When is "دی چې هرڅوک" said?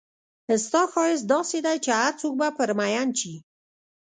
1.65-2.33